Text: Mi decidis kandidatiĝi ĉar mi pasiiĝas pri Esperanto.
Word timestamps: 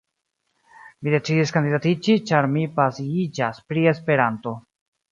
Mi 1.07 1.13
decidis 1.15 1.53
kandidatiĝi 1.57 2.17
ĉar 2.31 2.49
mi 2.57 2.67
pasiiĝas 2.81 3.65
pri 3.71 3.87
Esperanto. 3.95 4.61